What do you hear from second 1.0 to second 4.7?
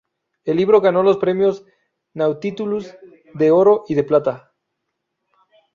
los premios Nautilus de Oro y de Plata.